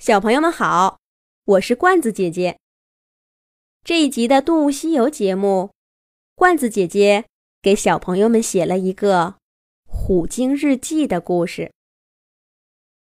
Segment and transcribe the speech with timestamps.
[0.00, 0.98] 小朋友们好，
[1.44, 2.58] 我是罐子姐姐。
[3.84, 5.74] 这一集的《动物西游》节目，
[6.34, 7.26] 罐子姐姐
[7.60, 9.36] 给小朋友们写了一个
[9.86, 11.70] 虎鲸日记的故事。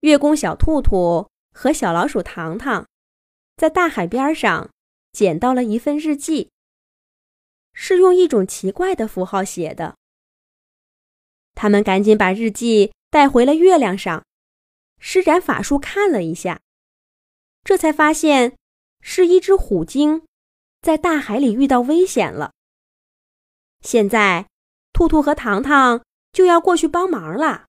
[0.00, 2.86] 月宫小兔兔和小老鼠糖糖
[3.56, 4.68] 在大海边上
[5.10, 6.50] 捡到了一份日记，
[7.72, 9.96] 是用一种奇怪的符号写的。
[11.54, 14.22] 他们赶紧把日记带回了月亮上，
[14.98, 16.60] 施展法术看了一下。
[17.64, 18.56] 这才发现，
[19.00, 20.26] 是一只虎鲸，
[20.82, 22.52] 在大海里遇到危险了。
[23.80, 24.46] 现在，
[24.92, 27.64] 兔兔和糖糖就要过去帮忙了。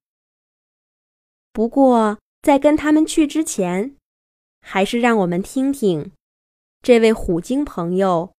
[1.52, 3.96] 不过，在跟他们去之前，
[4.60, 6.12] 还是让我们听听，
[6.82, 8.34] 这位虎鲸朋友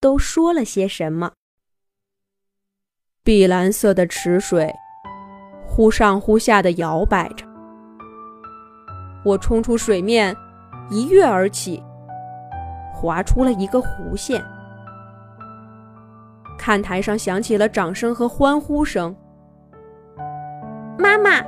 [0.00, 1.32] 都说了些什么。
[3.22, 4.74] 碧蓝色的池水，
[5.66, 7.46] 忽上忽下的摇摆着。
[9.24, 10.36] 我冲出水面。
[10.90, 11.82] 一跃而起，
[12.94, 14.42] 划出了一个弧线。
[16.58, 19.14] 看台上响起了掌声和欢呼声。
[20.98, 21.42] 妈妈，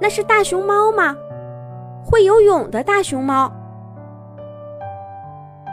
[0.00, 1.16] 那是大熊猫吗？
[2.04, 3.52] 会游泳的大熊猫。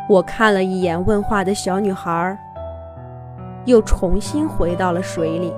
[0.09, 2.37] 我看了一眼问话的小女孩，
[3.65, 5.53] 又重新回到了水里。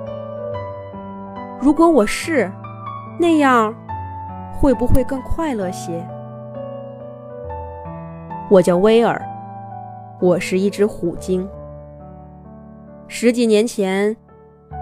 [1.60, 2.50] 如果我是，
[3.18, 3.74] 那样
[4.54, 6.06] 会不会更快乐些？
[8.52, 9.18] 我叫威尔，
[10.20, 11.48] 我是一只虎鲸。
[13.08, 14.14] 十几年前，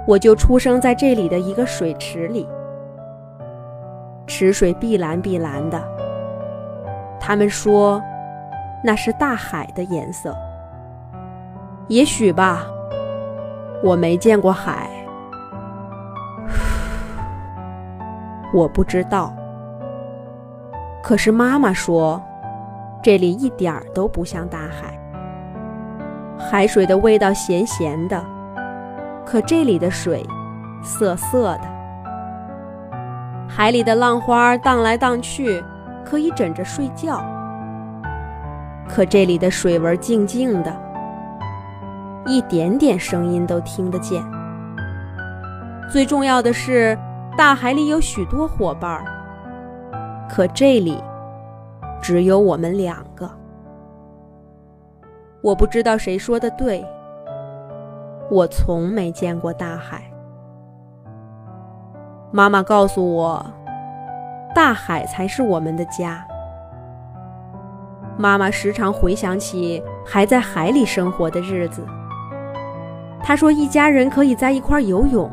[0.09, 2.49] 我就出生在这里的一个水池里，
[4.27, 5.81] 池水碧蓝碧蓝的。
[7.21, 8.03] 他们说，
[8.83, 10.35] 那是大海的颜色。
[11.87, 12.67] 也许吧，
[13.85, 14.91] 我没见过海，
[18.53, 19.33] 我不知道。
[21.05, 22.21] 可是妈妈说。
[23.03, 24.99] 这里一点儿都不像大海，
[26.39, 28.23] 海水的味道咸咸的，
[29.25, 30.23] 可这里的水
[30.83, 31.63] 涩涩的。
[33.49, 35.65] 海里的浪花荡来荡去，
[36.05, 37.25] 可以枕着睡觉，
[38.87, 40.71] 可这里的水纹静静的，
[42.27, 44.23] 一点点声音都听得见。
[45.91, 46.99] 最重要的是，
[47.35, 49.05] 大海里有许多伙伴儿，
[50.29, 51.03] 可这里。
[52.01, 53.31] 只有我们两个。
[55.43, 56.85] 我不知道谁说的对。
[58.31, 60.03] 我从没见过大海。
[62.31, 63.45] 妈妈告诉我，
[64.55, 66.25] 大海才是我们的家。
[68.17, 71.85] 妈妈时常回想起还在海里生活的日子。
[73.23, 75.29] 她说，一家人可以在一块游泳，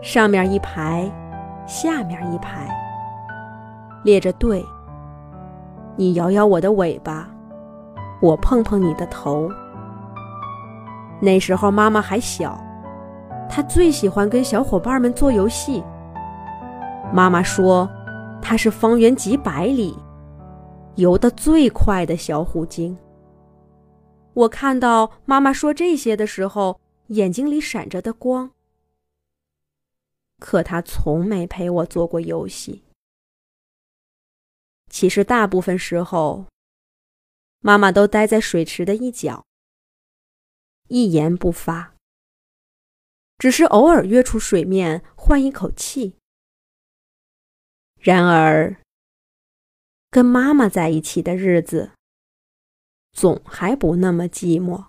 [0.00, 1.08] 上面一排，
[1.66, 2.66] 下面一排，
[4.02, 4.64] 列着队。
[5.96, 7.28] 你摇摇我的尾巴，
[8.20, 9.50] 我碰碰你的头。
[11.20, 12.62] 那时候妈妈还小，
[13.48, 15.82] 她最喜欢跟小伙伴们做游戏。
[17.12, 17.88] 妈妈说，
[18.42, 19.96] 她是方圆几百里
[20.96, 22.96] 游得最快的小虎鲸。
[24.34, 28.50] 我看到妈妈说这些的时候，眼睛里闪着的光。
[30.38, 32.82] 可她从没陪我做过游戏。
[34.90, 36.46] 其实大部分时候，
[37.60, 39.44] 妈妈都待在水池的一角，
[40.88, 41.94] 一言不发，
[43.38, 46.16] 只是偶尔跃出水面换一口气。
[47.96, 48.80] 然而，
[50.10, 51.92] 跟妈妈在一起的日子，
[53.12, 54.86] 总还不那么寂寞。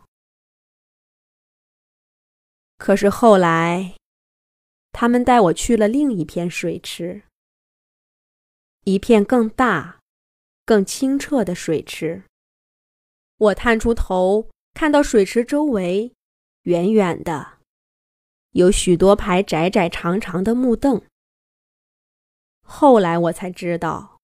[2.78, 3.96] 可是后来，
[4.92, 7.24] 他们带我去了另一片水池。
[8.88, 10.00] 一片更大、
[10.64, 12.24] 更清澈的水池。
[13.36, 16.14] 我探出头，看到水池周围，
[16.62, 17.58] 远远的，
[18.52, 21.02] 有许多排窄窄长长的木凳。
[22.62, 24.22] 后来我才知道，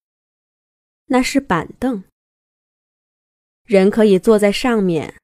[1.07, 2.05] 那是板凳，
[3.65, 5.19] 人可以坐在上面，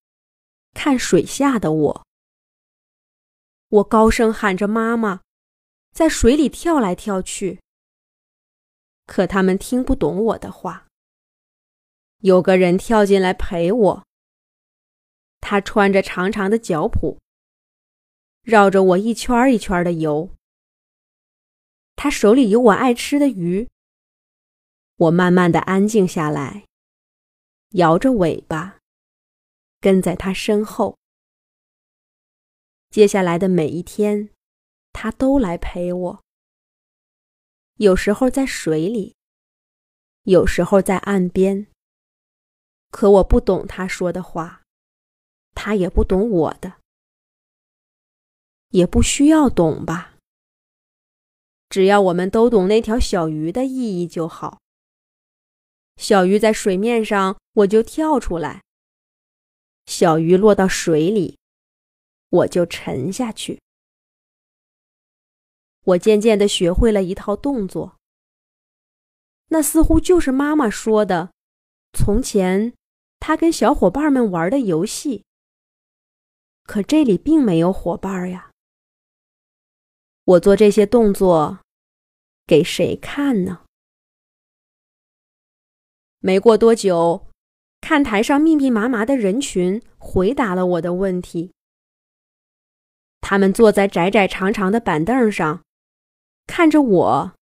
[0.74, 2.06] 看水下的我。
[3.70, 5.22] 我高声喊着“妈妈”，
[5.96, 7.62] 在水里跳来跳去。
[9.10, 10.86] 可他们听不懂我的话。
[12.20, 14.04] 有个人跳进来陪我。
[15.42, 17.18] 他穿着长长的脚蹼，
[18.44, 20.30] 绕着我一圈一圈的游。
[21.96, 23.68] 他手里有我爱吃的鱼。
[24.98, 26.66] 我慢慢的安静下来，
[27.70, 28.78] 摇着尾巴，
[29.82, 30.98] 跟在他身后。
[32.92, 34.30] 接下来的每一天，
[34.94, 36.24] 他都来陪我。
[37.80, 39.16] 有时候在水里，
[40.24, 41.68] 有时候在岸边。
[42.92, 44.64] 可我不懂他说的话，
[45.56, 46.74] 他也不懂我的，
[48.72, 50.16] 也不需要懂吧。
[51.70, 54.60] 只要我们都懂那条小鱼的意义就好。
[55.96, 58.60] 小鱼在水面上，我就跳出来；
[59.86, 61.40] 小鱼落到水里，
[62.28, 63.62] 我就沉下去。
[65.84, 67.98] 我渐渐的学会了一套动作，
[69.48, 71.32] 那似乎就是妈妈说的，
[71.94, 72.74] 从前
[73.20, 75.24] 她跟小伙伴们玩的游戏。
[76.64, 78.52] 可这里并没有伙伴呀。
[80.24, 81.60] 我做这些动作，
[82.46, 83.62] 给谁看呢？
[86.20, 87.26] 没过多久，
[87.82, 91.52] 看台上密密麻麻的人群回答了我的问题。
[93.22, 95.64] 他们坐在窄窄长长的板凳上，
[96.50, 97.36] 看着我，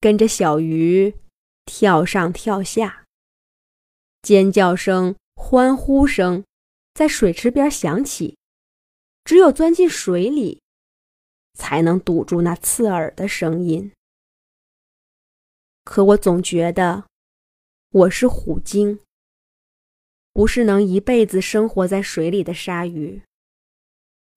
[0.00, 1.16] 跟着小鱼
[1.64, 3.04] 跳上跳下。
[4.22, 6.44] 尖叫声、欢呼声
[6.94, 8.38] 在水池边响起，
[9.24, 10.62] 只有钻进水里。
[11.54, 13.90] 才能堵住那刺耳的声音。
[15.82, 17.04] 可我总觉得
[17.90, 19.00] 我是虎鲸，
[20.32, 23.22] 不是能一辈子生活在水里的鲨鱼。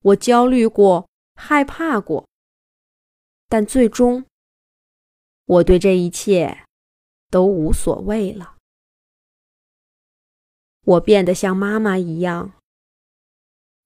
[0.01, 2.25] 我焦虑过，害怕过，
[3.49, 4.25] 但最终
[5.45, 6.65] 我对这一切
[7.29, 8.55] 都无所谓了。
[10.85, 12.53] 我变得像妈妈一样，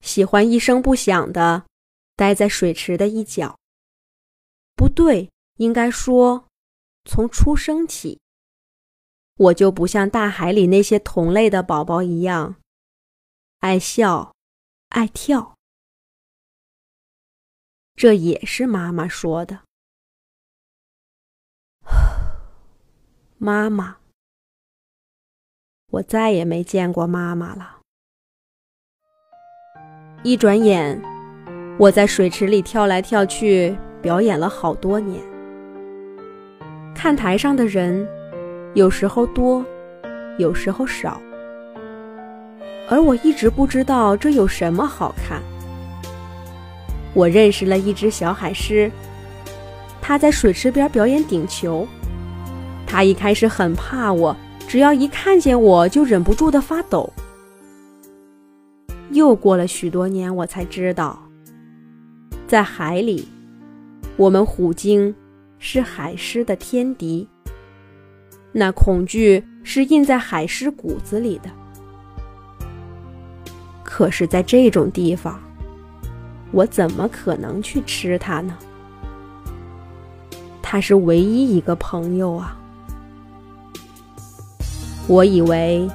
[0.02, 1.66] 喜欢一声不响的。
[2.16, 3.58] 待在水池的一角。
[4.76, 6.46] 不对，应该说，
[7.06, 8.20] 从出生起，
[9.36, 12.62] 我就不像大海里那些同类的宝宝一样，
[13.62, 14.36] 爱笑，
[14.90, 15.56] 爱跳。
[17.96, 19.60] 这也是妈妈说的。
[23.38, 23.98] 妈妈，
[25.92, 27.80] 我再也没见过妈妈了。
[30.24, 31.02] 一转眼。
[31.80, 35.24] 我在水池里跳来跳去，表演了好多年。
[36.94, 38.08] 看台上的人，
[38.76, 39.66] 有时候多，
[40.38, 41.20] 有时候少，
[42.88, 45.42] 而我一直不知道这有什么好看。
[47.14, 48.92] 我认识了一只小海狮，
[50.02, 51.88] 它在水池边表演顶球。
[52.88, 54.36] 它一开始很怕我，
[54.68, 57.12] 只要一看见我就忍不住的发抖。
[59.12, 61.20] 又过了许多年，我才知道。
[62.48, 63.28] 在海里，
[64.18, 65.14] 我们虎鲸
[65.60, 67.28] 是海狮的天敌。
[68.52, 71.50] 那恐惧是印在海狮骨子里的。
[73.84, 75.42] 可是，在这种地方，
[76.54, 78.56] 我怎么可能去吃它呢？
[80.62, 82.56] 它是唯一一个朋友啊！
[85.08, 85.90] 我以为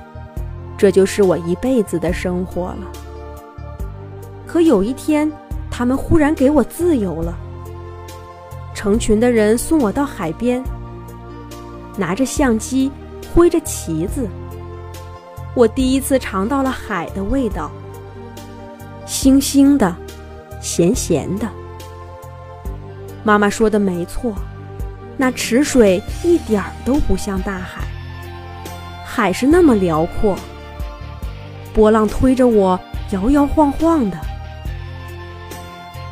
[0.76, 2.92] 这就是我一辈子的生活了。
[4.46, 5.30] 可有一天，
[5.70, 7.38] 他们忽然给我自由了，
[8.74, 10.62] 成群的人送我到海边，
[11.96, 12.90] 拿着相机，
[13.32, 14.28] 挥着旗子。
[15.54, 17.70] 我第一次尝到了海的味道，
[19.06, 19.94] 腥腥的，
[20.60, 21.48] 咸咸的。
[23.24, 24.34] 妈妈说的没错，
[25.16, 27.82] 那池水一点儿都不像大海，
[29.04, 30.36] 海是那么辽阔，
[31.74, 32.78] 波浪推着我
[33.10, 34.16] 摇摇晃晃的。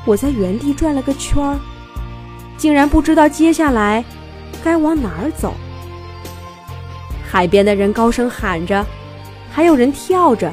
[0.04, 1.58] 我在原地转了个圈儿，
[2.56, 4.04] 竟然不知道接下来
[4.62, 5.54] 该往哪儿走。
[7.28, 8.84] 海边的人高声喊着，
[9.50, 10.50] 还有人跳着，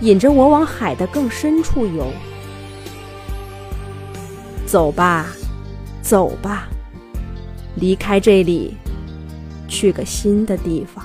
[0.00, 2.10] 引着我往海的更深处游。
[4.70, 5.26] 走吧，
[6.00, 6.68] 走吧，
[7.74, 8.76] 离开这里，
[9.66, 11.04] 去个新的地方。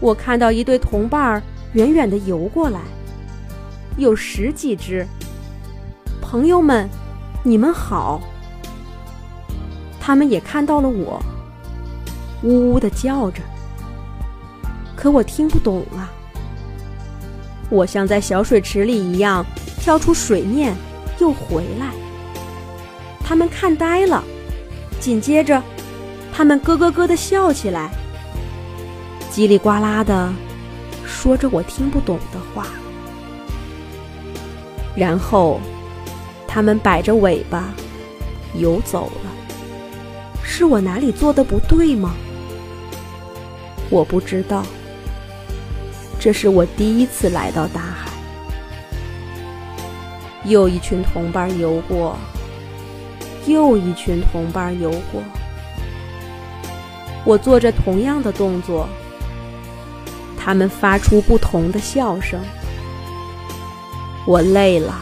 [0.00, 1.42] 我看到一对同伴儿
[1.74, 2.80] 远远的游过来。
[3.96, 5.06] 有十几只
[6.20, 6.88] 朋友们，
[7.44, 8.20] 你们好。
[10.00, 11.22] 他们也看到了我，
[12.42, 13.40] 呜呜的叫着，
[14.96, 16.10] 可我听不懂啊。
[17.70, 19.46] 我像在小水池里一样
[19.78, 20.74] 跳出水面，
[21.22, 21.86] 又回来。
[23.24, 24.24] 他们看呆了，
[24.98, 25.62] 紧接着，
[26.34, 27.90] 他们咯咯咯的笑起来，
[29.30, 30.32] 叽里呱啦的
[31.06, 32.66] 说着我听不懂的话。
[34.96, 35.60] 然后，
[36.48, 37.72] 他们摆着尾巴
[38.54, 39.30] 游走了。
[40.42, 42.14] 是我哪里做的不对吗？
[43.90, 44.66] 我不知道。
[46.18, 47.91] 这是我第一次来到大。
[50.44, 52.16] 又一群同伴游过，
[53.46, 55.22] 又一群同伴游过。
[57.24, 58.88] 我做着同样的动作，
[60.36, 62.40] 他们发出不同的笑声。
[64.26, 65.00] 我累了，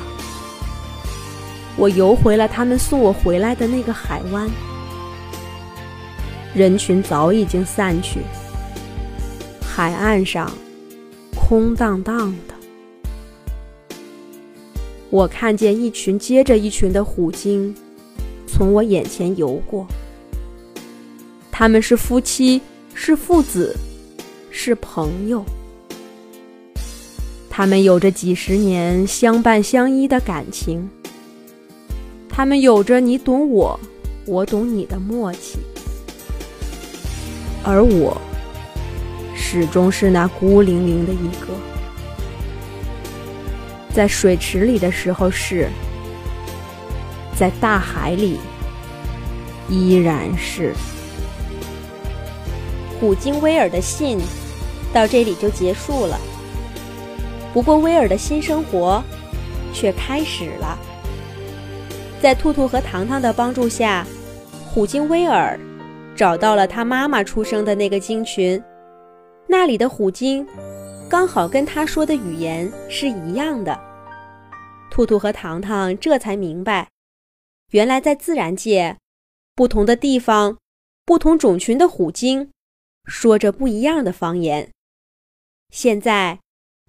[1.76, 4.48] 我游回了他们送我回来的那个海湾。
[6.54, 8.20] 人群早已经散去，
[9.62, 10.50] 海岸上
[11.34, 12.34] 空荡荡。
[15.10, 17.74] 我看见一群接着一群的虎鲸
[18.46, 19.86] 从我眼前游过，
[21.50, 22.60] 他们是夫妻，
[22.94, 23.76] 是父子，
[24.50, 25.44] 是朋友。
[27.48, 30.88] 他们有着几十年相伴相依的感情，
[32.28, 33.78] 他们有着你懂我，
[34.26, 35.58] 我懂你的默契，
[37.64, 38.16] 而我
[39.34, 41.48] 始终是那孤零零的一个，
[43.92, 45.68] 在水池里的时候是，
[47.36, 48.38] 在大海里
[49.68, 50.72] 依然是。
[52.98, 54.18] 虎鲸威尔的信
[54.92, 56.18] 到这里就结束了。
[57.52, 59.02] 不过，威尔的新生活
[59.72, 60.78] 却开始了。
[62.20, 64.06] 在兔兔和糖糖的帮助下，
[64.66, 65.58] 虎鲸威尔
[66.14, 68.62] 找到了他妈妈出生的那个鲸群，
[69.48, 70.46] 那里的虎鲸
[71.10, 73.76] 刚好跟他说的语言是一样的。
[74.92, 76.88] 兔兔和糖糖这才明白，
[77.72, 78.96] 原来在自然界，
[79.56, 80.56] 不同的地方、
[81.04, 82.52] 不同种群的虎鲸
[83.06, 84.70] 说着不一样的方言。
[85.70, 86.38] 现在。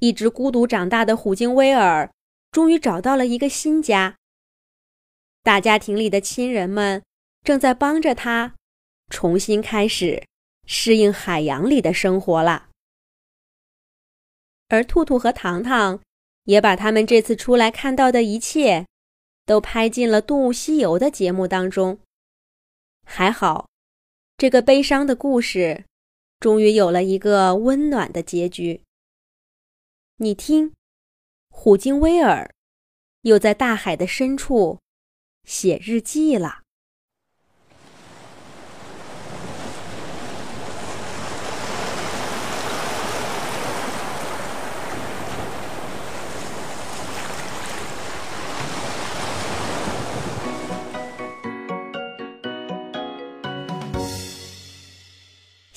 [0.04, 2.10] 一直孤独长大的虎鲸威尔，
[2.50, 4.16] 终于找到了一个新家。
[5.44, 7.04] 大家庭里的亲人们
[7.44, 8.56] 正在帮着他
[9.12, 10.24] 重新开始
[10.66, 12.71] 适应海洋里的生活了。
[14.72, 16.00] 而兔兔和糖糖
[16.46, 18.88] 也把他们这次出来看到的一切，
[19.46, 22.00] 都拍进了《动物西游》的节目当中。
[23.04, 23.68] 还好，
[24.38, 25.84] 这个悲伤的故事，
[26.40, 28.82] 终于有了一个温暖的结局。
[30.16, 30.72] 你听，
[31.50, 32.50] 虎鲸威尔
[33.24, 34.80] 又在大海的深处
[35.44, 36.62] 写日记了。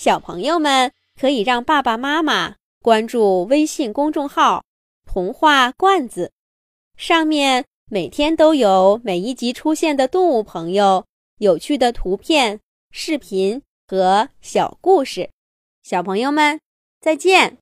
[0.05, 2.57] 小朋友们可以让爸爸妈妈。
[2.83, 4.63] 关注微信公众号
[5.11, 6.31] “童话罐子”，
[6.95, 11.07] 上面每天都有每一集出现的动物朋友、
[11.39, 15.31] 有趣的图片、视频和小故事。
[15.83, 16.61] 小朋友们，
[17.01, 17.51] 再见。